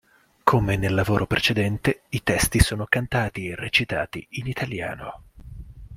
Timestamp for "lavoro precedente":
0.95-2.05